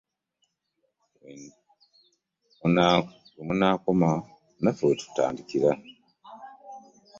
[1.23, 1.33] We
[3.45, 4.09] munaakoma
[4.61, 5.69] naffe we tunaatandikira.